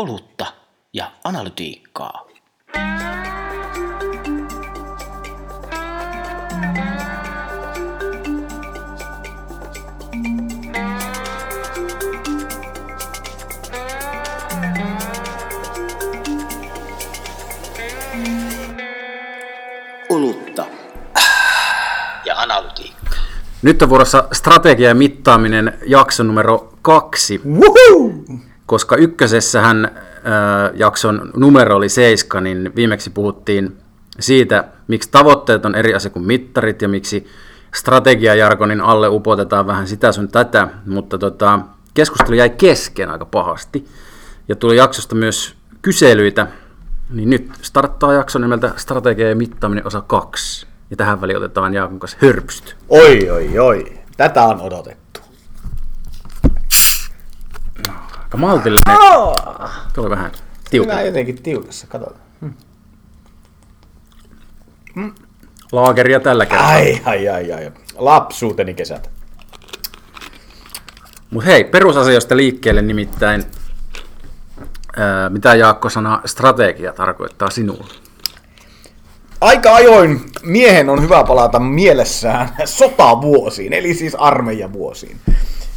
[0.00, 0.46] olutta
[0.92, 2.26] ja analytiikkaa.
[20.10, 20.64] Olutta
[22.24, 23.18] ja analytiikkaa.
[23.62, 27.40] Nyt on vuorossa strategia ja mittaaminen jakso numero kaksi.
[27.44, 28.49] Woohoo!
[28.70, 29.92] Koska ykkösessähän äh,
[30.74, 33.76] jakson numero oli seiska, niin viimeksi puhuttiin
[34.20, 37.26] siitä, miksi tavoitteet on eri asia kuin mittarit ja miksi
[37.74, 41.60] strategiajargonin alle upotetaan vähän sitä sun tätä, mutta tota,
[41.94, 43.86] keskustelu jäi kesken aika pahasti
[44.48, 46.46] ja tuli jaksosta myös kyselyitä,
[47.10, 50.66] niin nyt starttaa jakso nimeltä Strategia ja mittaaminen osa 2.
[50.90, 52.74] Ja tähän väliin otetaan Jaakon kanssa hörpyst.
[52.88, 53.84] Oi, oi, oi.
[54.16, 55.09] Tätä on odotettu.
[58.30, 58.98] Aika maltillinen.
[59.94, 60.32] Tuli vähän
[60.70, 60.94] tiukka.
[60.94, 62.20] Minä jotenkin tiukassa, katsotaan.
[65.72, 66.68] Laageria tällä kertaa.
[66.68, 67.72] Ai, ai, ai, ai.
[67.96, 69.10] Lapsuuteni kesät.
[71.30, 73.44] Mutta hei, perusasioista liikkeelle nimittäin,
[74.96, 77.94] ää, mitä Jaakko sana strategia tarkoittaa sinulle?
[79.40, 85.20] Aika ajoin miehen on hyvä palata mielessään sotavuosiin, eli siis armeijavuosiin.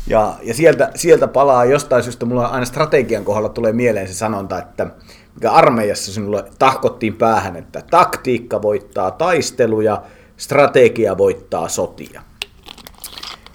[0.07, 4.57] Ja, ja sieltä, sieltä palaa jostain syystä, mulla aina strategian kohdalla tulee mieleen se sanonta,
[4.57, 4.87] että
[5.35, 10.01] mikä armeijassa sinulle tahkottiin päähän, että taktiikka voittaa taisteluja,
[10.37, 12.21] strategia voittaa sotia.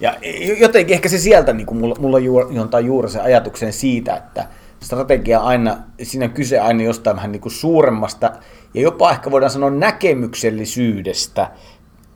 [0.01, 0.15] Ja
[0.59, 4.47] jotenkin ehkä se sieltä niin kuin mulla, mulla juontaa juuri se ajatuksen siitä, että
[4.81, 8.33] strategia aina, siinä on kyse aina jostain vähän niin kuin suuremmasta
[8.75, 11.51] ja jopa ehkä voidaan sanoa näkemyksellisyydestä,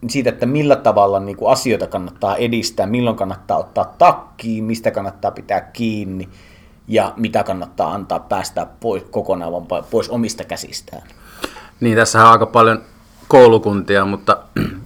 [0.09, 5.31] siitä, että millä tavalla niin kuin asioita kannattaa edistää, milloin kannattaa ottaa takkiin, mistä kannattaa
[5.31, 6.29] pitää kiinni
[6.87, 11.01] ja mitä kannattaa antaa päästä pois kokonaan vaan pois omista käsistään.
[11.79, 12.81] Niin, tässä on aika paljon
[13.27, 14.37] koulukuntia, mutta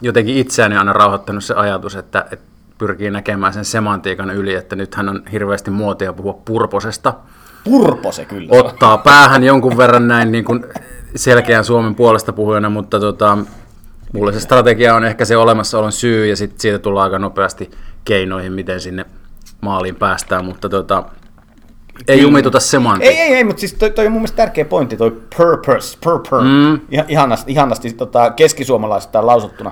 [0.02, 2.46] jotenkin itseäni on aina rauhoittanut se ajatus, että, että
[2.78, 7.14] pyrkii näkemään sen semantiikan yli, että nythän on hirveästi muotia puhua purposesta.
[7.64, 8.48] Purpose kyllä.
[8.52, 10.66] Ottaa päähän jonkun verran näin niin kuin
[11.16, 13.38] selkeän Suomen puolesta puhujana, mutta tota,
[14.14, 17.72] mulle se strategia on ehkä se olemassaolon syy ja sitten siitä tullaan aika nopeasti
[18.06, 19.06] keinoihin, miten sinne
[19.62, 21.04] maaliin päästään, mutta tota,
[22.08, 23.24] ei jumituta semantiikkaa.
[23.24, 26.46] Ei, ei, ei, mutta siis toi, toi on mun mielestä tärkeä pointti, toi purpose, purpose,
[26.46, 26.80] mm.
[27.08, 29.72] ihanasti, ihanasti tota, keskisuomalaisesta lausuttuna.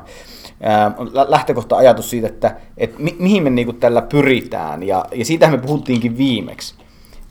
[1.28, 5.62] lähtökohta ajatus siitä, että et mi, mihin me niinku tällä pyritään, ja, ja siitähän me
[5.62, 6.76] puhuttiinkin viimeksi,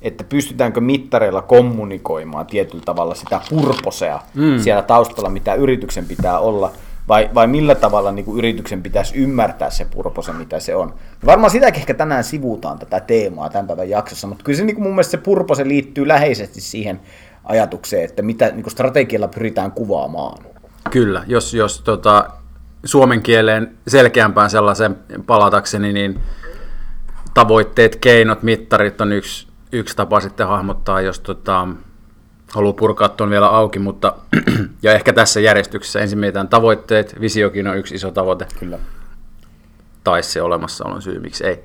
[0.03, 4.59] että pystytäänkö mittareilla kommunikoimaan tietyllä tavalla sitä purposea mm.
[4.59, 6.73] siellä taustalla, mitä yrityksen pitää olla,
[7.09, 10.95] vai, vai millä tavalla niin kuin yrityksen pitäisi ymmärtää se purpose, mitä se on.
[11.27, 14.83] Varmaan sitäkin ehkä tänään sivutaan tätä teemaa tämän päivän jaksossa, mutta kyllä se niin kuin
[14.83, 17.01] mun mielestä se purpose liittyy läheisesti siihen
[17.45, 20.45] ajatukseen, että mitä niin kuin strategialla pyritään kuvaamaan.
[20.91, 22.31] Kyllä, jos, jos tota,
[22.85, 26.21] suomen kieleen selkeämpään sellaisen palatakseni, niin
[27.35, 31.69] tavoitteet, keinot, mittarit on yksi, yksi tapa sitten hahmottaa, jos tota,
[32.55, 34.15] haluaa purkaa tuon vielä auki, mutta
[34.83, 38.47] ja ehkä tässä järjestyksessä ensin mietitään tavoitteet, visiokin on yksi iso tavoite.
[38.59, 38.79] Kyllä.
[40.05, 41.65] Tai se olemassaolon syy, miksi ei.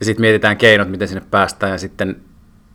[0.00, 2.20] Ja sitten mietitään keinot, miten sinne päästään, ja sitten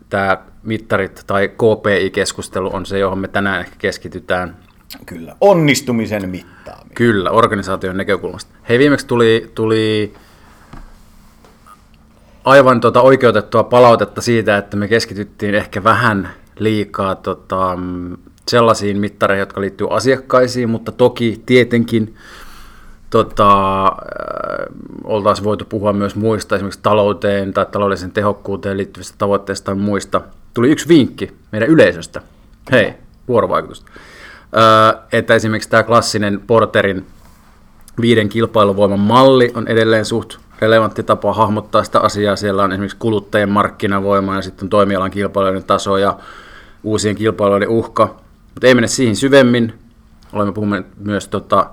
[0.09, 4.57] tämä mittarit tai KPI-keskustelu on se, johon me tänään ehkä keskitytään.
[5.05, 6.95] Kyllä, onnistumisen mittaaminen.
[6.95, 8.55] Kyllä, organisaation näkökulmasta.
[8.69, 10.13] Hei, viimeksi tuli, tuli
[12.45, 16.29] aivan tota oikeutettua palautetta siitä, että me keskityttiin ehkä vähän
[16.59, 17.77] liikaa tota,
[18.47, 22.15] sellaisiin mittareihin, jotka liittyy asiakkaisiin, mutta toki tietenkin
[23.09, 23.93] tota, äh,
[25.03, 30.21] oltaisiin voitu puhua myös muista, esimerkiksi talouteen tai taloudellisen tehokkuuteen liittyvistä tavoitteista tai muista.
[30.53, 32.21] Tuli yksi vinkki meidän yleisöstä.
[32.71, 32.93] Hei,
[33.27, 33.91] vuorovaikutusta.
[34.57, 37.05] Äh, että esimerkiksi tämä klassinen Porterin
[38.01, 42.35] viiden kilpailuvoiman malli on edelleen suht relevantti tapa hahmottaa sitä asiaa.
[42.35, 46.17] Siellä on esimerkiksi kuluttajien markkinavoima ja sitten toimialan kilpailujen taso ja
[46.83, 48.15] uusien kilpailujen uhka.
[48.53, 49.73] Mutta ei mene siihen syvemmin.
[50.33, 51.69] Olemme puhuneet myös tota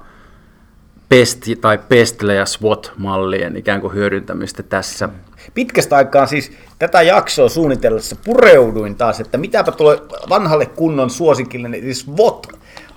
[1.08, 5.08] PEST tai PESTLE ja SWOT-mallien ikään kuin hyödyntämistä tässä.
[5.54, 9.98] Pitkästä aikaa siis tätä jaksoa suunnitellessa pureuduin taas, että mitäpä tulee
[10.28, 12.46] vanhalle kunnon suosikille, eli SWOT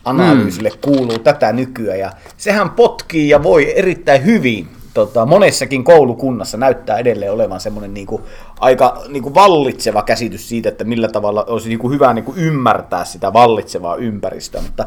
[0.06, 0.78] analyysille mm.
[0.82, 2.00] kuuluu tätä nykyään.
[2.00, 4.68] Ja sehän potkii ja voi erittäin hyvin
[4.98, 8.24] tota, monessakin koulukunnassa näyttää edelleen olevan semmoinen kuin,
[8.60, 13.06] aika niin kuin vallitseva käsitys siitä, että millä tavalla olisi niin kuin hyvä kuin ymmärtää
[13.06, 14.62] sitä vallitsevaa ympäristöä.
[14.62, 14.86] Mutta,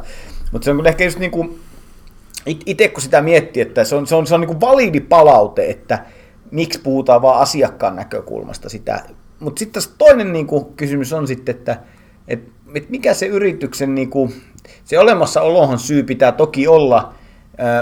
[0.52, 1.60] mutta se on ehkä just kuin,
[2.46, 5.70] itse kun sitä miettii, että se on, se on, se on niin kuin validi palaute,
[5.70, 6.04] että
[6.50, 9.04] miksi puhutaan vain asiakkaan näkökulmasta sitä
[9.40, 11.80] Mutta sitten toinen niin kuin, kysymys on sitten, että
[12.28, 12.40] et,
[12.74, 14.32] et mikä se yrityksen, niin kuin,
[14.84, 17.14] se olemassaolohan syy pitää toki olla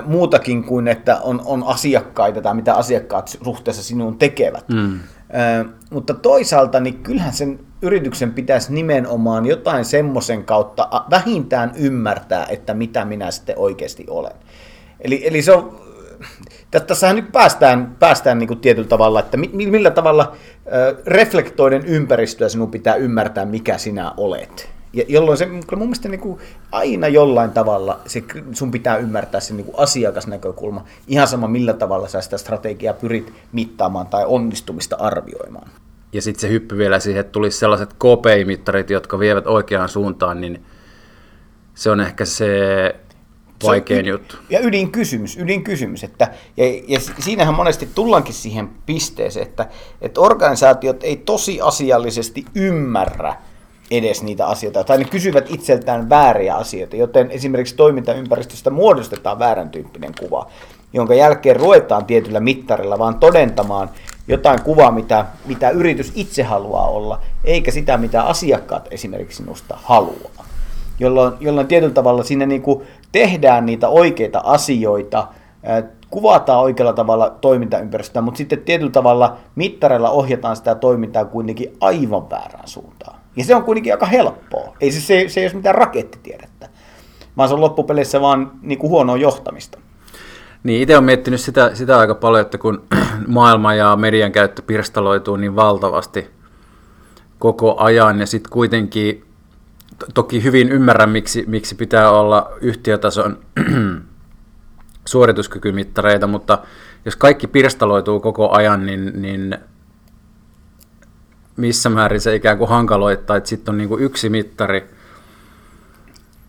[0.07, 4.69] muutakin kuin, että on, on asiakkaita tai mitä asiakkaat suhteessa sinuun tekevät.
[4.69, 5.01] Mm.
[5.33, 12.75] Ää, mutta toisaalta niin kyllähän sen yrityksen pitäisi nimenomaan jotain semmoisen kautta vähintään ymmärtää, että
[12.75, 14.33] mitä minä sitten oikeasti olen.
[15.01, 15.81] Eli, eli se on,
[16.87, 20.37] tässähän nyt päästään, päästään niin kuin tietyllä tavalla, että millä tavalla
[21.07, 24.78] reflektoiden ympäristöä sinun pitää ymmärtää, mikä sinä olet.
[24.93, 26.41] Ja jolloin se mun mielestä niin kuin
[26.73, 32.09] aina jollain tavalla se, sun pitää ymmärtää se niin kuin asiakasnäkökulma, ihan sama millä tavalla
[32.09, 35.71] sä sitä strategiaa pyrit mittaamaan tai onnistumista arvioimaan.
[36.13, 40.65] Ja sitten se hyppy vielä siihen, että tulisi sellaiset KPI-mittarit, jotka vievät oikeaan suuntaan, niin
[41.75, 42.49] se on ehkä se
[43.65, 44.37] vaikein se, juttu.
[44.51, 46.05] Ja ydinkysymys, ydinkysymys.
[46.05, 49.67] Että, ja, ja siinähän monesti tullaankin siihen pisteeseen, että,
[50.01, 53.35] että organisaatiot ei tosiasiallisesti ymmärrä
[53.91, 60.13] edes niitä asioita, tai ne kysyvät itseltään vääriä asioita, joten esimerkiksi toimintaympäristöstä muodostetaan väärän tyyppinen
[60.21, 60.47] kuva,
[60.93, 63.91] jonka jälkeen ruvetaan tietyllä mittarilla vaan todentamaan
[64.29, 70.45] jotain kuvaa, mitä, mitä yritys itse haluaa olla, eikä sitä, mitä asiakkaat esimerkiksi sinusta haluaa.
[71.01, 72.83] Jolloin, jolloin tietyllä tavalla siinä niin kuin
[73.13, 75.29] tehdään niitä oikeita asioita,
[76.11, 82.69] kuvataan oikealla tavalla toimintaympäristöä, mutta sitten tietyllä tavalla mittareilla ohjataan sitä toimintaa kuitenkin aivan väärään
[82.69, 83.18] suuntaan.
[83.39, 84.77] Ja se on kuitenkin aika helppoa.
[84.81, 86.69] Ei se, se, se ei ole mitään rakettitiedettä,
[87.37, 89.79] vaan se on loppupeleissä vaan niin kuin huonoa johtamista.
[90.63, 92.87] Niin, itse olen miettinyt sitä, sitä aika paljon, että kun
[93.27, 96.31] maailma ja median käyttö pirstaloituu niin valtavasti
[97.39, 99.25] koko ajan, ja sitten kuitenkin
[100.15, 103.39] toki hyvin ymmärrän, miksi, miksi pitää olla yhtiötason
[105.09, 106.59] suorituskykymittareita, mutta
[107.05, 109.59] jos kaikki pirstaloituu koko ajan, niin, niin
[111.59, 114.91] missä määrin se ikään kuin hankaloittaa, että sitten on niin kuin yksi mittari,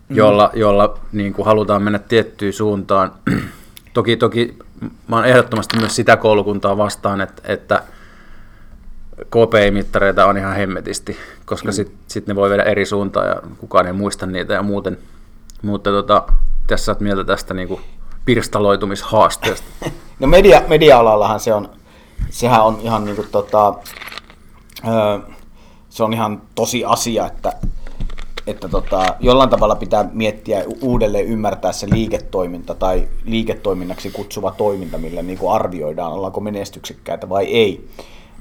[0.10, 0.60] jolla, mm.
[0.60, 3.12] jolla niin kuin halutaan mennä tiettyyn suuntaan.
[3.94, 4.58] toki, toki
[5.08, 7.84] mä olen ehdottomasti myös sitä koulukuntaa vastaan, että, että
[9.26, 11.74] KPI-mittareita on ihan hemmetisti, koska mm.
[11.74, 14.98] sitten sit ne voi viedä eri suuntaan ja kukaan ei muista niitä ja muuten.
[15.62, 16.24] Mutta tota,
[16.68, 17.82] tässä olet mieltä tästä niin kuin
[18.26, 19.68] pirstaloitumishaasteesta.
[20.20, 21.70] no media, media-alallahan se on,
[22.30, 23.74] sehän on ihan niin kuin tota,
[25.90, 27.54] se on ihan tosi asia, että,
[28.48, 35.22] että tota, jollain tavalla pitää miettiä uudelleen ymmärtää se liiketoiminta tai liiketoiminnaksi kutsuva toiminta, millä
[35.22, 37.90] niin kuin arvioidaan, ollaanko menestyksekkäitä vai ei.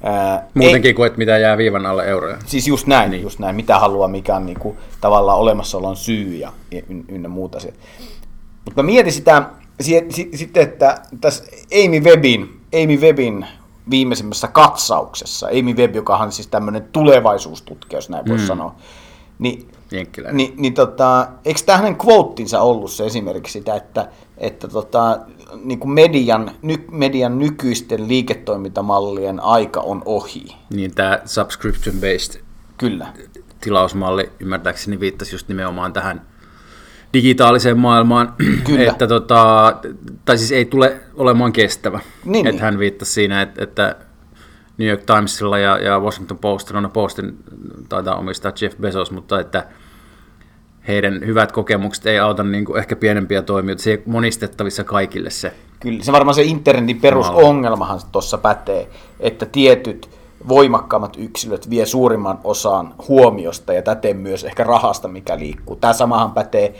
[0.02, 2.36] Ää, Muutenkin ei, kuin, että mitä jää viivan alle euroja.
[2.46, 3.22] Siis just näin, niin.
[3.22, 3.56] just näin.
[3.56, 6.52] Mitä haluaa, mikä on niin kuin, tavallaan olemassaolon syy ja
[7.08, 7.58] ynnä muuta.
[8.64, 9.42] Mutta mietin sitä
[10.34, 11.44] sitten, että tässä
[11.84, 13.46] Amy Webin, Amy Webin
[13.90, 18.38] viimeisimmässä katsauksessa, Amy Webb, joka on siis tämmöinen tulevaisuustutkija, jos näin mm.
[18.38, 18.74] sanoa,
[19.38, 19.68] niin,
[20.32, 24.08] niin, niin tota, eikö tämä hänen quotetinsa ollut se esimerkiksi sitä, että,
[24.38, 25.18] että tota,
[25.64, 30.56] niin kuin median, ny, median nykyisten liiketoimintamallien aika on ohi.
[30.70, 32.40] Niin tämä subscription-based
[32.78, 33.06] Kyllä.
[33.60, 36.26] tilausmalli ymmärtääkseni viittasi just nimenomaan tähän
[37.12, 38.34] digitaaliseen maailmaan,
[38.64, 38.90] Kyllä.
[38.90, 39.72] että tota,
[40.24, 42.00] tai siis ei tule olemaan kestävä.
[42.24, 42.62] Niin, että niin.
[42.62, 43.96] hän viittasi siinä, että, että
[44.78, 47.38] New York Timesilla ja, ja Washington Postilla, no Postin
[47.88, 49.66] taitaa omistaa Jeff Bezos, mutta että
[50.88, 55.52] heidän hyvät kokemukset ei auta niin kuin ehkä pienempiä toimijoita, se ei monistettavissa kaikille se.
[55.80, 58.88] Kyllä, se varmaan se internetin perusongelmahan tuossa pätee,
[59.20, 60.18] että tietyt
[60.48, 65.76] voimakkaammat yksilöt vie suurimman osan huomiosta ja täten myös ehkä rahasta, mikä liikkuu.
[65.76, 66.74] Tämä samahan pätee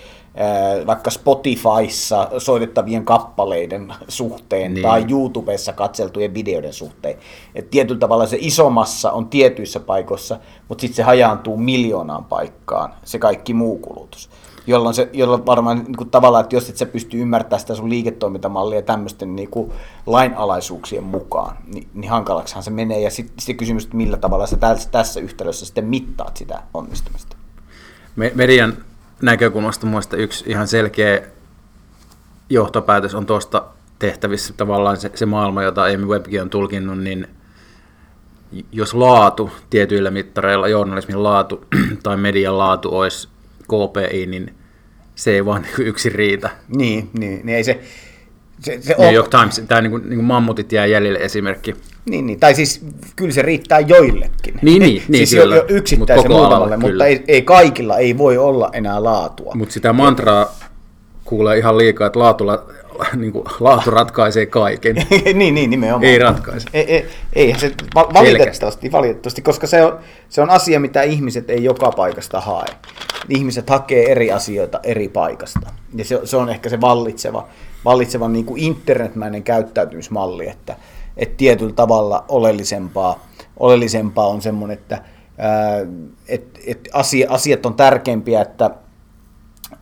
[0.86, 4.82] vaikka Spotifyssa soitettavien kappaleiden suhteen niin.
[4.82, 7.18] tai YouTubessa katseltujen videoiden suhteen.
[7.54, 13.18] Et tietyllä tavalla se isomassa on tietyissä paikoissa, mutta sitten se hajaantuu miljoonaan paikkaan, se
[13.18, 14.30] kaikki muu kulutus.
[14.66, 17.90] Jolloin, se, jolloin varmaan niin kuin tavallaan, että jos et sä pysty ymmärtämään sitä sun
[17.90, 19.72] liiketoimintamallia tämmöisten niin kuin
[20.06, 23.00] lainalaisuuksien mukaan, niin, niin hankalaksihan se menee.
[23.00, 27.36] Ja sitten sit kysymys, että millä tavalla sä tässä, tässä yhtälössä sitten mittaat sitä onnistumista.
[28.34, 28.76] Median
[29.22, 31.22] näkökulmasta muista yksi ihan selkeä
[32.50, 33.64] johtopäätös on tuosta
[33.98, 37.28] tehtävissä tavallaan se, se maailma, jota Amy Webkin on tulkinnut, niin
[38.72, 41.64] jos laatu tietyillä mittareilla, journalismin laatu
[42.02, 43.28] tai median laatu olisi
[43.62, 44.54] KPI, niin
[45.14, 46.50] se ei vaan niin yksi riitä.
[46.76, 47.80] Niin, niin, niin ei se,
[48.60, 51.76] se, se New York Times, tämä niin kuin, niin kuin mammutit jää jäljelle esimerkki.
[52.08, 52.80] Niin, niin, tai siis
[53.16, 54.58] kyllä se riittää joillekin.
[54.62, 55.56] Niin, niin, niin siis kyllä.
[55.56, 59.54] jo yksittäisen Mut muutamalle, mutta ei, ei, kaikilla ei voi olla enää laatua.
[59.54, 60.54] Mutta sitä mantraa
[61.24, 62.64] kuulee ihan liikaa, että laatulla
[63.16, 64.96] niin kuin, laatu ratkaisee kaiken.
[65.34, 66.04] niin, niin, nimenomaan.
[66.04, 66.68] Ei ratkaise.
[66.72, 69.98] Ei, ei, eihän se va- valitettavasti, valitettavasti, koska se on,
[70.28, 72.66] se on asia, mitä ihmiset ei joka paikasta hae.
[73.28, 75.72] Ihmiset hakee eri asioita eri paikasta.
[75.94, 77.48] Ja se, se on ehkä se vallitseva,
[77.84, 80.76] vallitseva niin kuin internetmäinen käyttäytymismalli, että,
[81.18, 85.02] että tietyllä tavalla oleellisempaa, oleellisempaa on semmoinen, että
[85.38, 85.78] ää,
[86.28, 88.70] et, et asia, asiat on tärkeimpiä, että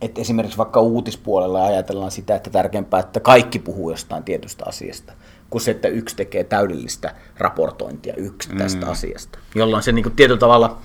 [0.01, 5.13] että esimerkiksi vaikka uutispuolella ajatellaan sitä, että tärkeämpää, että kaikki puhuu jostain tietystä asiasta,
[5.49, 8.91] kuin se, että yksi tekee täydellistä raportointia yksi tästä mm.
[8.91, 9.39] asiasta.
[9.55, 10.77] Jolloin se niin kuin tietyllä tavalla,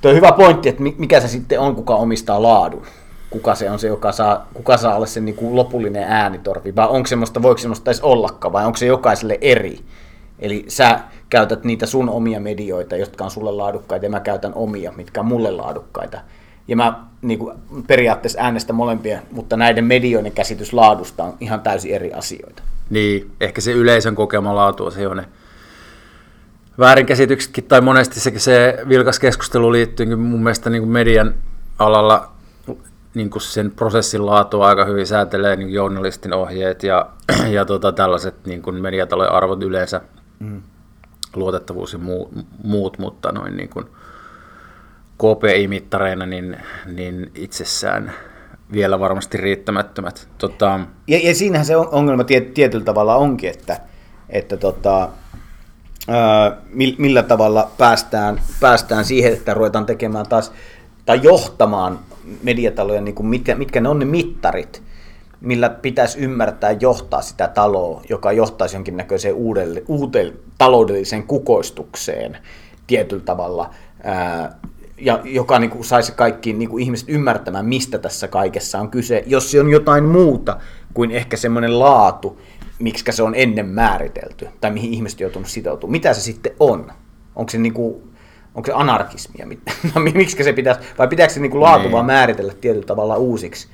[0.00, 2.86] tuo hyvä pointti, että mikä se sitten on, kuka omistaa laadun.
[3.30, 6.88] Kuka se on se, joka saa, kuka saa olla se niin kuin lopullinen äänitorvi, vai
[6.88, 9.80] onko semmoista, voiko semmoista edes ollakaan, vai onko se jokaiselle eri.
[10.38, 14.92] Eli sä käytät niitä sun omia medioita, jotka on sulle laadukkaita, ja mä käytän omia,
[14.92, 16.20] mitkä on mulle laadukkaita
[16.68, 21.94] ja mä niin kuin, periaatteessa äänestä molempia, mutta näiden medioiden käsitys laadusta on ihan täysin
[21.94, 22.62] eri asioita.
[22.90, 25.24] Niin, ehkä se yleisön kokema laatu on se on ne
[26.78, 31.34] väärinkäsityksetkin, tai monesti se, se vilkas keskustelu liittyy mun mielestä niin kuin median
[31.78, 32.32] alalla
[33.16, 37.06] niin kuin sen prosessin laatua aika hyvin säätelee niin journalistin ohjeet ja,
[37.56, 40.00] ja tota, tällaiset niin kuin mediatalojen arvot yleensä,
[40.38, 40.62] mm.
[41.34, 42.32] luotettavuus ja muu,
[42.64, 43.86] muut, mutta noin niin kuin,
[45.18, 46.56] KPI-mittareina niin,
[46.86, 48.12] niin itsessään
[48.72, 50.28] vielä varmasti riittämättömät.
[50.38, 50.80] Tota...
[51.06, 53.80] Ja, ja siinähän se ongelma tiet, tietyllä tavalla onkin, että,
[54.28, 55.08] että tota,
[56.08, 56.56] ää,
[56.98, 60.52] millä tavalla päästään, päästään siihen, että ruvetaan tekemään taas
[61.06, 61.98] tai johtamaan
[62.42, 64.82] mediataloja, niin kuin mitkä, mitkä ne on ne mittarit,
[65.40, 72.38] millä pitäisi ymmärtää johtaa sitä taloa, joka johtaisi jonkinnäköiseen uudelle, uuteen taloudelliseen kukoistukseen
[72.86, 73.70] tietyllä tavalla.
[74.02, 74.58] Ää,
[74.98, 79.22] ja joka niin kuin, saisi kaikki niin kuin, ihmiset ymmärtämään, mistä tässä kaikessa on kyse,
[79.26, 80.56] jos se on jotain muuta
[80.94, 82.40] kuin ehkä semmoinen laatu,
[82.78, 85.92] miksi se on ennen määritelty, tai mihin ihmiset joutunut sitoutumaan.
[85.92, 86.92] Mitä se sitten on?
[87.36, 88.15] Onko se, niin kuin,
[88.56, 89.46] onko se anarkismia?
[89.94, 93.68] No, miksi se pitäisi, vai pitääkö se niin kuin laatu vaan määritellä tietyllä tavalla uusiksi?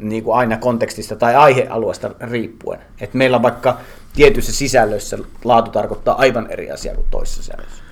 [0.00, 2.80] niin kuin aina kontekstista tai aihealueesta riippuen.
[3.00, 3.78] Et meillä on vaikka
[4.14, 7.82] tietyissä sisällöissä laatu tarkoittaa aivan eri asiaa kuin toisessa sisällöissä.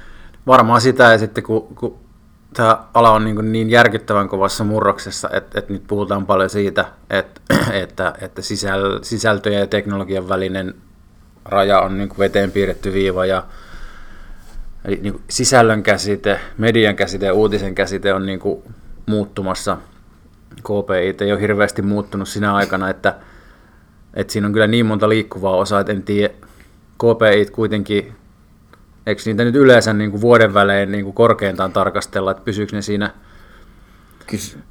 [0.46, 1.98] Varmaan sitä, ja sitten kun, kun
[2.54, 7.40] tämä ala on niin, niin järkyttävän kovassa murroksessa, että, että nyt puhutaan paljon siitä, että,
[7.82, 10.74] että, että sisäl, sisältöjen ja teknologian välinen
[11.44, 13.44] raja on niin veteen piirretty viiva ja
[14.88, 18.40] eli niin sisällön käsite, median käsite ja uutisen käsite on niin
[19.06, 19.78] muuttumassa.
[20.56, 23.14] KPI ei ole hirveästi muuttunut sinä aikana, että,
[24.14, 26.34] että siinä on kyllä niin monta liikkuvaa osaa, että en tiedä,
[26.98, 28.12] KPI kuitenkin
[29.08, 32.82] Eikö niitä nyt yleensä niin kuin vuoden välein niin kuin korkeintaan tarkastella, että pysyykö ne
[32.82, 33.10] siinä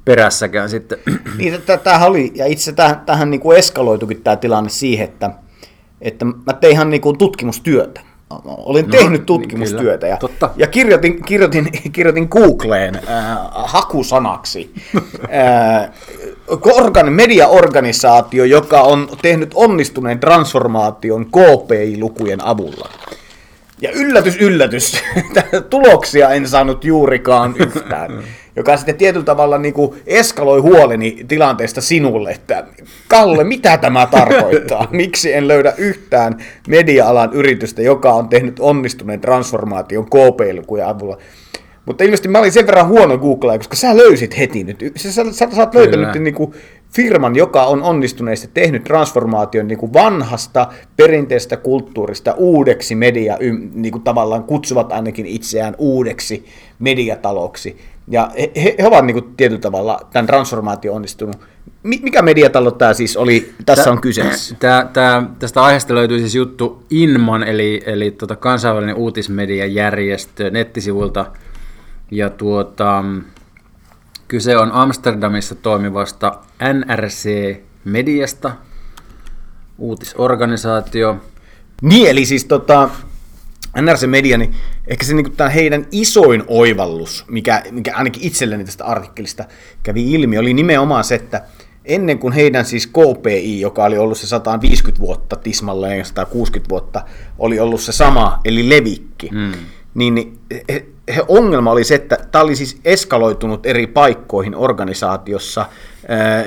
[0.04, 0.98] perässäkään sitten?
[1.38, 5.30] Niin, tämähän oli, ja itse tähän, tähän niin kuin eskaloitukin tämä tilanne siihen, että,
[6.00, 8.00] että mä tein ihan niin kuin tutkimustyötä.
[8.30, 10.50] Olin no, tehnyt niin, tutkimustyötä niin, ja, Totta.
[10.56, 13.02] ja kirjoitin, kirjoitin, kirjoitin Googleen äh,
[13.52, 14.70] hakusanaksi
[15.34, 15.90] äh,
[16.64, 22.88] organ, mediaorganisaatio, joka on tehnyt onnistuneen transformaation KPI-lukujen avulla.
[23.80, 25.02] Ja yllätys, yllätys,
[25.70, 28.24] tuloksia en saanut juurikaan yhtään.
[28.58, 32.64] Joka sitten tietyllä tavalla niin kuin eskaloi huoleni tilanteesta sinulle, että
[33.08, 34.88] Kalle, mitä tämä tarkoittaa?
[35.02, 36.36] Miksi en löydä yhtään
[36.68, 41.18] media-alan yritystä, joka on tehnyt onnistuneen transformaation KP-lukujen avulla?
[41.86, 44.84] Mutta ilmeisesti mä olin sen verran huono Google, koska sä löysit heti nyt.
[44.96, 46.52] Sä, sä, sä, sä oot löytänyt niin kuin
[46.94, 53.38] firman, joka on onnistuneesti tehnyt transformaation niin kuin vanhasta perinteisestä kulttuurista uudeksi media,
[53.74, 56.44] niin kuin tavallaan kutsuvat ainakin itseään uudeksi
[56.78, 57.76] mediataloksi.
[58.10, 61.36] Ja he, he ovat niin kuin tietyllä tavalla tämän transformaation onnistunut.
[61.82, 64.56] Mikä mediatalo tämä siis oli, tässä Tää, on kyseessä?
[64.58, 71.26] Tää, tää, tästä aiheesta löytyy siis juttu Inman, eli, eli tota kansainvälinen uutismediajärjestö nettisivuilta.
[72.10, 73.04] Ja tuota,
[74.28, 76.38] Kyse on Amsterdamissa toimivasta
[76.72, 78.52] NRC-mediasta,
[79.78, 81.16] uutisorganisaatio.
[81.82, 82.90] Niin, eli siis tota,
[83.80, 84.54] NRC Media, niin
[84.86, 89.44] ehkä se niin tämä heidän isoin oivallus, mikä, mikä ainakin itselleni tästä artikkelista
[89.82, 91.42] kävi ilmi, oli nimenomaan se, että
[91.84, 97.02] ennen kuin heidän siis KPI, joka oli ollut se 150 vuotta tismalleen ja 160 vuotta,
[97.38, 99.52] oli ollut se sama, eli levikki, hmm.
[99.94, 105.66] niin he, he ongelma oli se, että tämä oli siis eskaloitunut eri paikkoihin organisaatiossa
[106.08, 106.44] ää,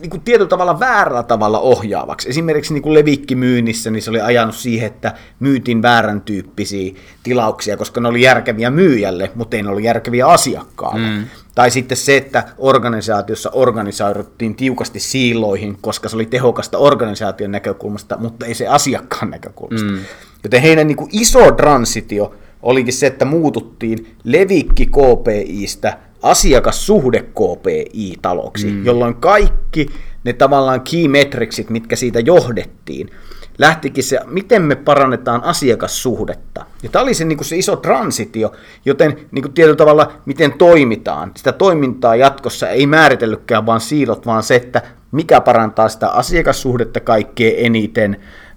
[0.00, 2.28] niin kuin tietyllä tavalla väärällä tavalla ohjaavaksi.
[2.28, 8.00] Esimerkiksi niin kuin levikkimyynnissä niin se oli ajanut siihen, että myytiin väärän tyyppisiä tilauksia, koska
[8.00, 11.06] ne oli järkeviä myyjälle, mutta ei ne ollut järkeviä asiakkaalle.
[11.06, 11.24] Mm.
[11.54, 18.46] Tai sitten se, että organisaatiossa organisoiduttiin tiukasti siiloihin, koska se oli tehokasta organisaation näkökulmasta, mutta
[18.46, 19.90] ei se asiakkaan näkökulmasta.
[19.90, 19.98] Mm.
[20.44, 22.34] Joten heidän niin kuin iso transitio
[22.64, 28.84] olikin se, että muututtiin levikki KPIstä asiakassuhde KPI-taloksi, mm.
[28.84, 29.86] jolloin kaikki
[30.24, 33.10] ne tavallaan key metricsit, mitkä siitä johdettiin,
[33.58, 36.66] lähtikin se, miten me parannetaan asiakassuhdetta.
[36.82, 38.52] Ja tämä oli se, niin kuin se iso transitio,
[38.84, 41.32] joten niin kuin tietyllä tavalla, miten toimitaan.
[41.36, 47.66] Sitä toimintaa jatkossa ei määritellytkään vain siilot, vaan se, että mikä parantaa sitä asiakassuhdetta kaikkein
[47.66, 48.16] eniten.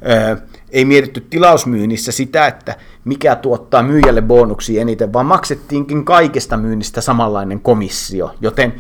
[0.10, 0.38] Öö,
[0.78, 7.60] ei mietitty tilausmyynnissä sitä, että mikä tuottaa myyjälle bonuksia eniten, vaan maksettiinkin kaikesta myynnistä samanlainen
[7.60, 8.36] komissio.
[8.42, 8.74] Joten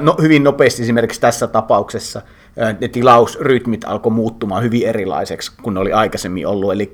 [0.00, 2.22] no, hyvin nopeasti esimerkiksi tässä tapauksessa–
[2.80, 6.92] ne tilausrytmit alkoi muuttumaan hyvin erilaiseksi kuin ne oli aikaisemmin ollut, eli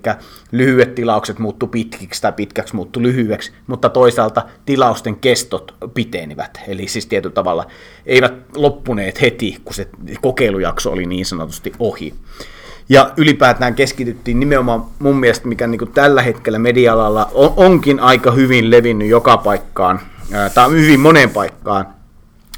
[0.53, 7.07] lyhyet tilaukset muuttu pitkiksi tai pitkäksi muuttu lyhyeksi, mutta toisaalta tilausten kestot pitenivät, eli siis
[7.07, 7.67] tietyllä tavalla
[8.07, 9.89] eivät loppuneet heti, kun se
[10.23, 12.15] kokeilujakso oli niin sanotusti ohi.
[12.89, 18.71] Ja ylipäätään keskityttiin nimenomaan mun mielestä, mikä niin tällä hetkellä media-alalla on, onkin aika hyvin
[18.71, 20.01] levinnyt joka paikkaan,
[20.55, 21.87] tai hyvin moneen paikkaan,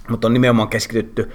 [0.09, 1.33] mutta on nimenomaan keskitytty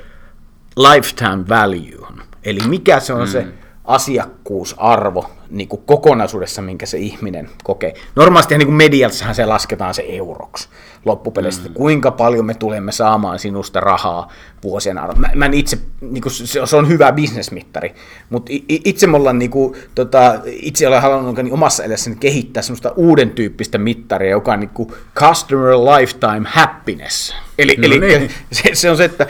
[0.78, 2.08] lifetime value,
[2.44, 3.28] eli mikä se on mm.
[3.28, 3.48] se
[3.86, 7.94] asiakkuusarvo niin kuin kokonaisuudessa, minkä se ihminen kokee.
[8.16, 10.70] Normaalisti niin kuin mediassahan se lasketaan se euroksi
[11.06, 11.74] loppupeleissä, mm.
[11.74, 14.32] kuinka paljon me tulemme saamaan sinusta rahaa
[14.64, 15.16] vuosien arvo.
[15.16, 17.96] Mä, mä itse, niin kuin, se, se on hyvä bisnesmittari,
[18.30, 22.94] mutta itse me ollaan, niin kuin, tota, itse olen halunnut niin omassa elässäni kehittää semmoista
[22.96, 27.36] uuden tyyppistä mittaria, joka on niin kuin customer lifetime happiness.
[27.58, 28.32] Eli, no eli niin.
[28.52, 29.28] se, se on se, että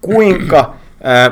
[0.00, 0.74] kuinka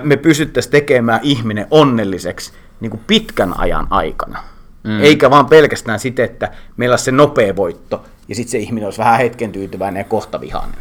[0.02, 4.42] me pystyttäisiin tekemään ihminen onnelliseksi niin kuin pitkän ajan aikana.
[4.84, 5.00] Mm.
[5.00, 8.98] Eikä vaan pelkästään sitä, että meillä olisi se nopea voitto ja sitten se ihminen olisi
[8.98, 10.78] vähän hetken tyytyväinen ja kohta vihainen.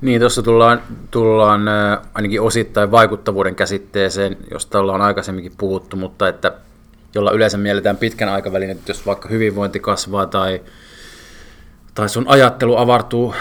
[0.00, 1.62] Niin, tuossa tullaan, tullaan
[2.14, 6.52] ainakin osittain vaikuttavuuden käsitteeseen, josta ollaan aikaisemminkin puhuttu, mutta että
[7.14, 10.60] jolla yleensä mielletään pitkän aikavälin, että jos vaikka hyvinvointi kasvaa tai,
[11.94, 13.34] tai sun ajattelu avartuu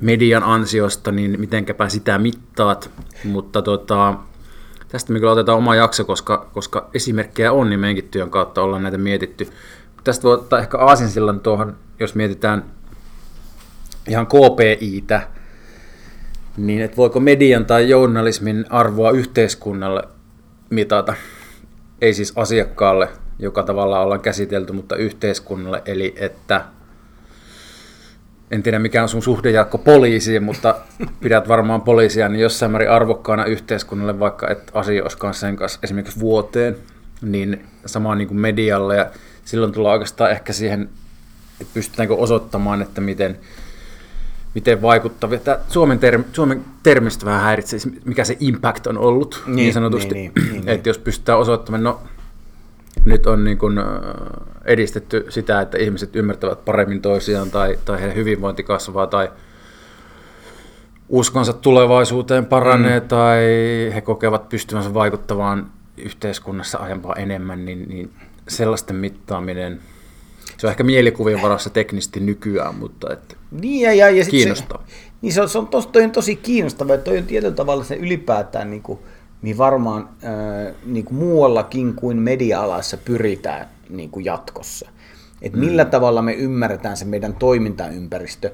[0.00, 2.90] median ansiosta, niin mitenkäpä sitä mittaat.
[3.24, 4.14] Mutta tota,
[4.88, 8.82] tästä me kyllä otetaan oma jakso, koska, koska esimerkkejä on, niin meidänkin työn kautta ollaan
[8.82, 9.48] näitä mietitty.
[10.04, 12.64] Tästä voi ottaa ehkä aasinsillan tuohon, jos mietitään
[14.08, 15.28] ihan KPItä,
[16.56, 20.02] niin että voiko median tai journalismin arvoa yhteiskunnalle
[20.70, 21.14] mitata.
[22.00, 26.64] Ei siis asiakkaalle, joka tavallaan ollaan käsitelty, mutta yhteiskunnalle, eli että–
[28.50, 30.74] en tiedä mikä on sun suhde Jaakko poliisiin, mutta
[31.22, 36.76] pidät varmaan poliisia niin jossain määrin arvokkaana yhteiskunnalle, vaikka et asioiskaan sen kanssa esimerkiksi vuoteen,
[37.22, 39.06] niin samaan niin kuin medialle ja
[39.44, 40.88] silloin tullaan oikeastaan ehkä siihen,
[41.60, 43.38] että pystytäänkö osoittamaan, että miten,
[44.54, 45.38] miten vaikuttavia.
[45.38, 50.14] Tämä Suomen, term, Suomen termistä vähän häiritsee, mikä se impact on ollut niin, niin sanotusti.
[50.14, 52.00] Niin, niin, niin, että jos pystytään osoittamaan, no
[53.04, 53.78] nyt on niin kuin
[54.64, 59.30] edistetty sitä, että ihmiset ymmärtävät paremmin toisiaan tai, tai heidän hyvinvointi kasvaa tai
[61.08, 63.08] uskonsa tulevaisuuteen paranee mm.
[63.08, 63.40] tai
[63.94, 68.12] he kokevat pystyvänsä vaikuttavaan yhteiskunnassa aiempaa enemmän, niin, niin
[68.48, 69.80] sellaisten mittaaminen,
[70.56, 74.84] se on ehkä mielikuvien varassa teknisesti nykyään, mutta että niin ja, ja, ja kiinnostaa.
[74.86, 77.54] Se, niin se on, se on, tos, toi on tosi kiinnostavaa, että toi on tietyllä
[77.54, 78.98] tavalla se ylipäätään niin kuin,
[79.42, 84.88] niin varmaan äh, niin kuin muuallakin kuin media-alassa pyritään niin kuin jatkossa.
[85.42, 85.60] Et mm.
[85.60, 88.50] millä tavalla me ymmärretään se meidän toimintaympäristö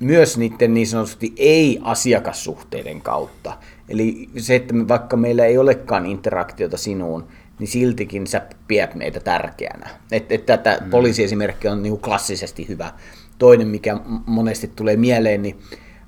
[0.00, 3.58] myös niiden niin sanotusti ei-asiakassuhteiden kautta.
[3.88, 7.26] Eli se, että me, vaikka meillä ei olekaan interaktiota sinuun,
[7.58, 9.90] niin siltikin sä pidät meitä tärkeänä.
[10.12, 10.90] Että et tätä mm.
[10.90, 12.92] poliisiesimerkki on niin klassisesti hyvä.
[13.38, 15.58] Toinen, mikä monesti tulee mieleen, niin,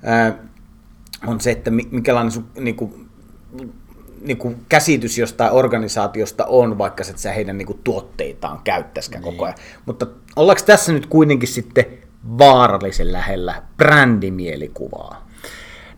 [0.03, 0.37] ää,
[1.27, 3.04] on se, että mikälainen sun, niin kuin,
[4.27, 9.23] niin kuin käsitys jostain organisaatiosta on, vaikka se, että sä heidän niin kuin tuotteitaan käyttäisikään
[9.23, 9.33] niin.
[9.33, 9.57] koko ajan.
[9.85, 11.85] Mutta ollaanko tässä nyt kuitenkin sitten
[12.37, 15.27] vaarallisen lähellä brändimielikuvaa?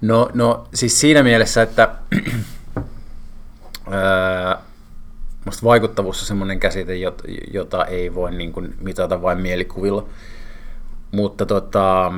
[0.01, 1.95] No, no siis siinä mielessä, että
[5.45, 6.93] musta vaikuttavuus on semmoinen käsite,
[7.53, 10.05] jota ei voi niin kuin mitata vain mielikuvilla.
[11.11, 12.11] Mutta tota,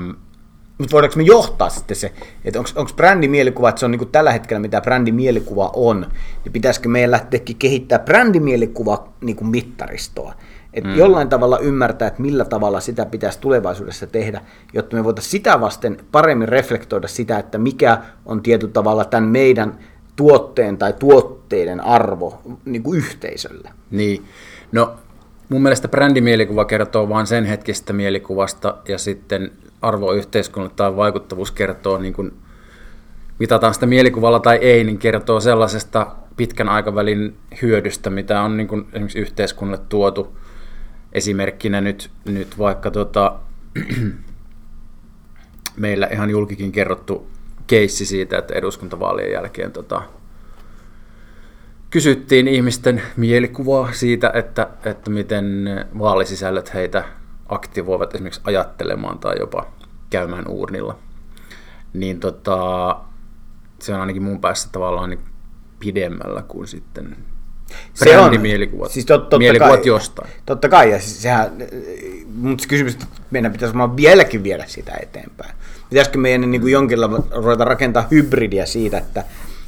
[0.79, 2.11] mutta voidaanko me johtaa sitten se,
[2.45, 6.05] että onko brändimielikuva, että se on niin tällä hetkellä mitä brändimielikuva on,
[6.43, 10.33] niin pitäisikö meidän lähteäkin kehittää brändimielikuva niin kuin mittaristoa.
[10.73, 10.95] Että mm.
[10.95, 14.41] jollain tavalla ymmärtää, että millä tavalla sitä pitäisi tulevaisuudessa tehdä,
[14.73, 19.79] jotta me voitaisiin sitä vasten paremmin reflektoida sitä, että mikä on tietyllä tavalla tämän meidän
[20.15, 23.69] tuotteen tai tuotteiden arvo niin kuin yhteisölle.
[23.91, 24.25] Niin,
[24.71, 24.93] no
[25.49, 31.97] mun mielestä brändimielikuva kertoo vain sen hetkisestä mielikuvasta ja sitten arvo yhteiskunnalle tai vaikuttavuus kertoo
[31.97, 32.31] niin kuin
[33.39, 38.87] mitataan sitä mielikuvalla tai ei, niin kertoo sellaisesta pitkän aikavälin hyödystä, mitä on niin kuin
[38.93, 40.37] esimerkiksi yhteiskunnalle tuotu.
[41.13, 43.35] Esimerkkinä nyt, nyt vaikka tota,
[45.77, 47.27] meillä ihan julkikin kerrottu
[47.67, 50.01] keissi siitä, että eduskuntavaalien jälkeen tota,
[51.89, 55.65] kysyttiin ihmisten mielikuvaa siitä, että, että miten
[55.99, 57.03] vaalisisällöt heitä
[57.49, 59.67] aktivoivat esimerkiksi ajattelemaan tai jopa
[60.09, 60.97] käymään uurnilla.
[61.93, 62.99] Niin tota,
[63.79, 65.19] se on ainakin mun päässä tavallaan niin
[65.79, 67.17] pidemmällä kuin sitten
[67.93, 68.23] Se on.
[68.23, 68.91] brändimielikuvat.
[68.91, 70.29] Siis tot, totta mielikuvat kai, jostain.
[70.45, 71.51] Totta kai, ja siis sehän,
[72.35, 75.53] mutta kysymys, että meidän pitäisi varmaan vieläkin viedä sitä eteenpäin.
[75.89, 79.23] Pitäisikö meidän niin kuin jonkinlailla ruveta rakentaa hybridiä siitä, että,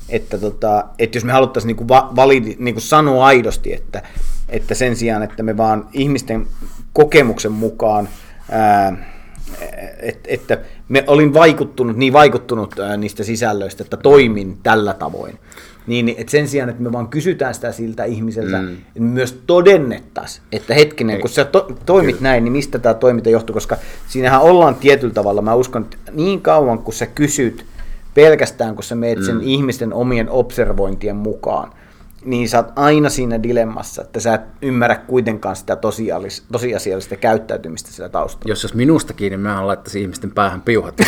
[0.10, 4.04] että, tota, että jos me haluttaisiin niin kuin va, validi, niin kuin sanoa aidosti, että,
[4.50, 6.48] että sen sijaan, että me vaan ihmisten
[6.94, 8.10] kokemuksen mukaan
[8.52, 9.12] ää,
[10.00, 10.58] että, että
[10.90, 15.40] me olin vaikuttunut, niin vaikuttunut ää, niistä sisällöistä, että toimin tällä tavoin.
[15.88, 18.78] Niin, että sen sijaan, että me vaan kysytään sitä siltä ihmiseltä, mm.
[19.00, 22.30] me myös todennettaisiin, että hetkinen, kun sä to, toimit Kyllä.
[22.30, 23.78] näin, niin mistä tämä toiminta johtuu, koska
[24.08, 27.66] siinähän ollaan tietyllä tavalla, mä uskon, että niin kauan kun sä kysyt
[28.14, 29.26] pelkästään, kun sä meet mm.
[29.26, 31.74] sen ihmisten omien observointien mukaan,
[32.26, 35.78] niin sä oot aina siinä dilemmassa, että sä et ymmärrä kuitenkaan sitä
[36.52, 38.52] tosiasiallista käyttäytymistä siellä taustalla.
[38.52, 40.96] Jos olisi minusta kiinni, niin mä laittaisin ihmisten päähän piuhat.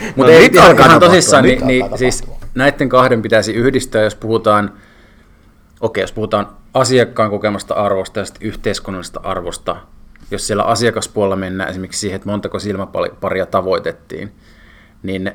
[0.00, 4.02] No Mutta ei nyt ihan, alkaa ihan tosissaan, niin, niin siis näiden kahden pitäisi yhdistää,
[4.02, 4.72] jos puhutaan,
[5.80, 9.76] okei, jos puhutaan asiakkaan kokemasta arvosta ja yhteiskunnallisesta arvosta,
[10.30, 14.32] jos siellä asiakaspuolella mennään esimerkiksi siihen, että montako silmäparia tavoitettiin,
[15.02, 15.32] niin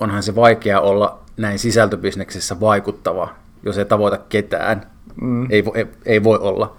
[0.00, 4.86] onhan se vaikea olla näin sisältöbisneksessä vaikuttava, jos ei tavoita ketään.
[5.20, 5.46] Mm.
[5.50, 6.76] Ei, ei, ei voi olla.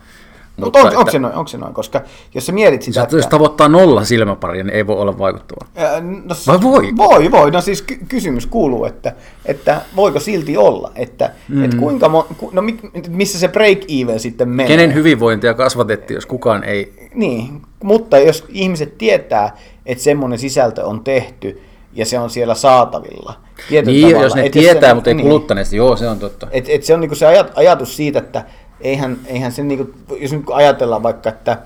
[0.57, 1.73] Mutta on, onko, se noin, onko se noin?
[1.73, 2.01] Koska
[2.33, 5.67] jos sä mietit sitä, Jos, jos tavoittaa nolla silmäparia, niin ei voi olla vaikuttava.
[5.75, 6.97] Ää, No, Vai voiko?
[6.97, 7.51] Voi, voi.
[7.51, 9.13] No siis ky- kysymys kuuluu, että,
[9.45, 11.63] että voiko silti olla, että, mm.
[11.63, 14.67] että kuinka mo- ku, no mi- missä se break even sitten menee.
[14.67, 17.09] Kenen hyvinvointia kasvatettiin, jos kukaan ei...
[17.13, 21.61] Niin, mutta jos ihmiset tietää, että semmoinen sisältö on tehty
[21.95, 23.33] ja se on siellä saatavilla.
[23.69, 25.27] Niin, tavalla, jos ne et tietää, se, mutta ei niin.
[25.27, 26.47] kuluttaneet, joo, se on totta.
[26.51, 28.45] Et, et se on niinku se ajat, ajatus siitä, että
[28.81, 31.57] eihän, eihän se, niinku, jos nyt ajatellaan vaikka, että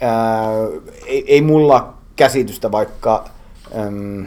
[0.00, 0.48] ää,
[1.06, 3.24] ei, ei mulla käsitystä vaikka
[3.76, 4.26] äm,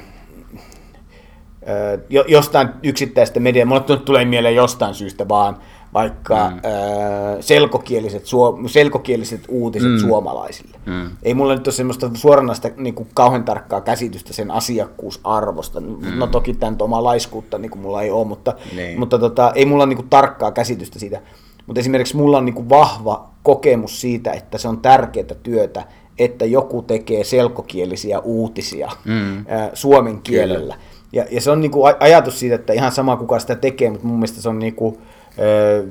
[2.27, 5.57] jostain yksittäistä mediaa, mulle tulee mieleen jostain syystä vaan
[5.93, 6.59] vaikka mm.
[6.63, 9.97] ää, selkokieliset, suo, selkokieliset uutiset mm.
[9.97, 10.77] suomalaisille.
[10.85, 11.09] Mm.
[11.23, 15.79] Ei mulla nyt ole semmoista suoranaista niin kuin kauhean tarkkaa käsitystä sen asiakkuusarvosta.
[15.79, 15.97] Mm.
[16.15, 18.99] No toki tämän omaa laiskuutta niin kuin mulla ei ole, mutta, Niin.
[18.99, 21.21] mutta tota, ei mulla niin kuin tarkkaa käsitystä siitä.
[21.67, 25.83] Mutta esimerkiksi mulla on niin kuin vahva kokemus siitä, että se on tärkeää työtä,
[26.19, 29.45] että joku tekee selkokielisiä uutisia mm.
[29.47, 30.75] ää, suomen kielellä.
[31.13, 34.07] Ja, ja se on niinku a- ajatus siitä, että ihan sama kuka sitä tekee, mutta
[34.07, 34.97] mun mielestä se on niinku,
[35.39, 35.87] ö,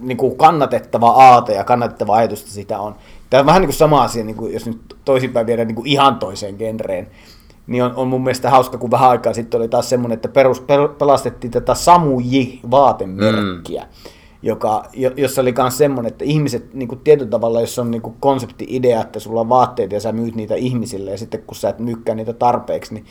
[0.00, 2.94] niinku kannatettava aate ja kannatettava ajatus, että sitä on.
[3.30, 7.06] Tämä on vähän niinku sama asia, niinku, jos nyt toisinpäin viedään niinku ihan toiseen genreen.
[7.66, 10.60] Niin on, on mun mielestä hauska, kun vähän aikaa sitten oli taas semmoinen, että perus,
[10.60, 13.82] per, pelastettiin tätä Samuji-vaatemerkkiä.
[13.82, 13.88] Mm
[14.42, 18.02] joka, jo- jossa oli myös semmoinen, että ihmiset niin kuin tietyllä tavalla, jos on niin
[18.02, 21.68] kuin konsepti-idea, että sulla on vaatteita ja sä myyt niitä ihmisille, ja sitten kun sä
[21.68, 23.06] et myykää niitä tarpeeksi, niin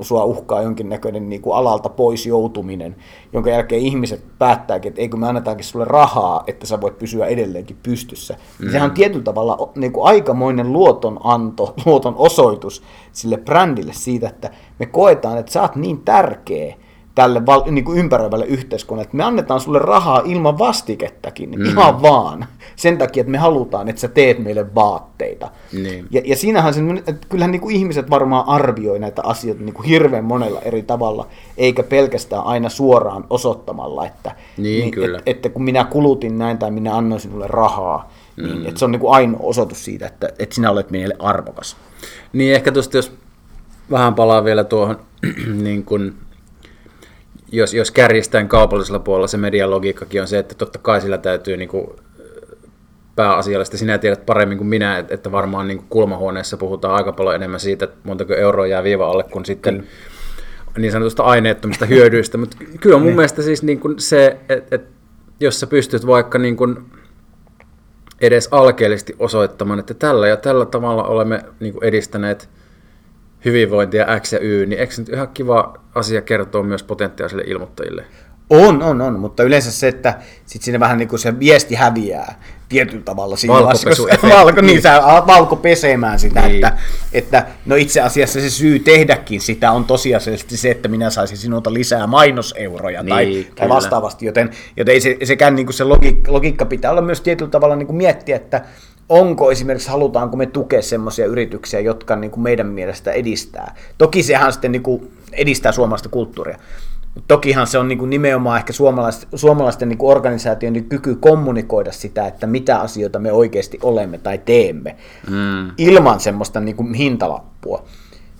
[0.00, 2.96] sua uhkaa jonkinnäköinen niin kuin alalta pois joutuminen,
[3.32, 7.78] jonka jälkeen ihmiset päättääkin, että eikö me annetaankin sulle rahaa, että sä voit pysyä edelleenkin
[7.82, 8.36] pystyssä.
[8.58, 8.70] Mm.
[8.70, 14.86] Sehän on tietyllä tavalla niin kuin aikamoinen luotonanto, luoton osoitus sille brändille siitä, että me
[14.86, 16.74] koetaan, että sä oot niin tärkeä,
[17.14, 21.64] tälle val, niin kuin ympäröivälle yhteiskunnalle, että me annetaan sulle rahaa ilman vastikettakin, mm.
[21.64, 22.46] ihan vaan.
[22.76, 25.50] Sen takia, että me halutaan, että sä teet meille vaatteita.
[25.72, 26.06] Niin.
[26.10, 29.86] Ja, ja siinähän se, että kyllähän niin kuin ihmiset varmaan arvioi näitä asioita niin kuin
[29.86, 35.18] hirveän monella eri tavalla, eikä pelkästään aina suoraan osoittamalla, että, Niin, kyllä.
[35.18, 38.44] että, että kun minä kulutin näin tai minä annoin sinulle rahaa, mm.
[38.44, 41.76] niin että se on niin kuin ainoa osoitus siitä, että, että sinä olet meille arvokas.
[42.32, 43.12] Niin ehkä tuosta, jos
[43.90, 44.96] vähän palaa vielä tuohon,
[45.64, 46.14] niin kun,
[47.52, 51.56] jos, jos kärjistään kaupallisella puolella se median logiikkakin on se, että totta kai sillä täytyy
[51.56, 51.86] niin kuin,
[53.16, 57.60] pääasiallisesti, sinä tiedät paremmin kuin minä, että, varmaan niin kuin kulmahuoneessa puhutaan aika paljon enemmän
[57.60, 59.86] siitä, että montako euroa jää viiva alle, kuin sitten
[60.78, 62.38] niin sanotusta aineettomista hyödyistä.
[62.38, 64.90] Mutta kyllä mun mielestä siis niin kuin se, että, että
[65.40, 66.76] jos sä pystyt vaikka niin kuin
[68.20, 72.48] edes alkeellisesti osoittamaan, että tällä ja tällä tavalla olemme niin kuin edistäneet
[73.44, 78.04] hyvinvointia X ja Y, niin eikö se nyt ihan kiva asia kertoa myös potentiaalisille ilmoittajille?
[78.50, 82.40] On, on, on, mutta yleensä se, että sit siinä vähän niin kuin se viesti häviää
[82.68, 84.28] tietyllä tavalla siinä Valkopesuefekti.
[84.36, 86.54] valko, niin, sä alat valko pesemään sitä, Niin.
[86.54, 86.78] että,
[87.12, 91.72] että no itse asiassa se syy tehdäkin sitä on tosiasiallisesti se, että minä saisin sinulta
[91.74, 93.68] lisää mainoseuroja tai, Niin, tai kyllä.
[93.68, 97.50] vastaavasti, joten, joten ei se, sekään niin kuin se logiikka, logiikka pitää olla myös tietyllä
[97.50, 98.62] tavalla niin kuin miettiä, että
[99.08, 103.74] onko esimerkiksi, halutaanko me tukea semmoisia yrityksiä, jotka niin kuin meidän mielestä edistää.
[103.98, 106.58] Toki sehän sitten niin kuin edistää suomalaista kulttuuria.
[107.28, 112.26] Tokihan se on niin kuin nimenomaan ehkä suomalaisten, suomalaisten niin kuin organisaation kyky kommunikoida sitä,
[112.26, 114.96] että mitä asioita me oikeasti olemme tai teemme,
[115.30, 115.70] mm.
[115.78, 117.84] ilman semmoista niin kuin hintalappua.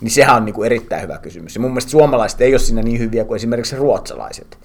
[0.00, 1.54] Niin sehän on niin kuin erittäin hyvä kysymys.
[1.54, 4.58] Ja mun mielestä suomalaiset ei ole siinä niin hyviä kuin esimerkiksi ruotsalaiset.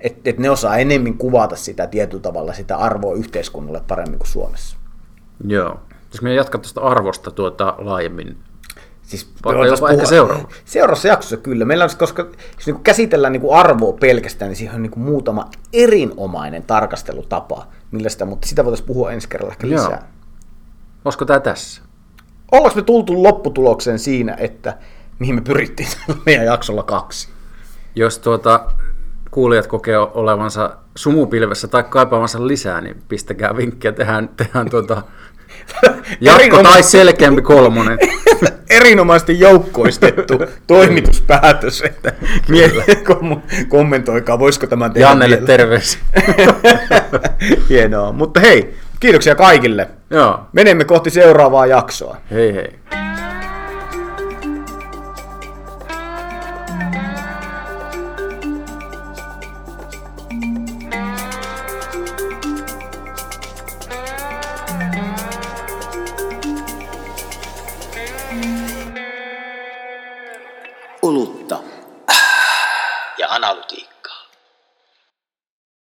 [0.00, 4.76] Että et ne osaa enemmän kuvata sitä tietyllä tavalla, sitä arvoa yhteiskunnalle paremmin kuin Suomessa.
[5.46, 5.80] Joo.
[6.12, 8.36] Jos me jatkaa tuosta arvosta tuota laajemmin.
[9.02, 10.48] Siis Vaikka jopa ehkä seuraava.
[10.64, 11.64] Seuraavassa jaksossa kyllä.
[11.64, 12.22] Meillä on, koska
[12.56, 18.24] jos niin käsitellään niin arvoa pelkästään, niin siihen on niin muutama erinomainen tarkastelutapa, millä sitä,
[18.24, 19.76] mutta sitä voitaisiin puhua ensi kerralla ehkä Joo.
[19.76, 20.08] lisää.
[21.04, 21.82] Olisiko tämä tässä?
[22.52, 24.78] Ollaanko me tultu lopputulokseen siinä, että
[25.18, 25.88] mihin me pyrittiin
[26.26, 27.28] meidän jaksolla kaksi?
[27.94, 28.66] Jos tuota,
[29.30, 35.02] kuulijat kokee olevansa sumupilvessä tai kaipaavansa lisää, niin pistäkää vinkkiä, tehdään, tehdään tuota,
[36.20, 37.98] jatko tai selkeämpi kolmonen.
[38.70, 42.12] erinomaisesti joukkoistettu toimituspäätös, että
[43.04, 45.46] kom- kommentoikaa, voisiko tämän tehdä Jannelle vielä.
[45.46, 46.00] terveisiä.
[47.68, 49.88] Hienoa, mutta hei, kiitoksia kaikille.
[50.10, 52.16] Joo, Menemme kohti seuraavaa jaksoa.
[52.30, 52.68] hei hei.